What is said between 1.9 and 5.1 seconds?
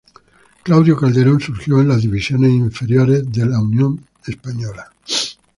divisiones inferiores de Unión Española.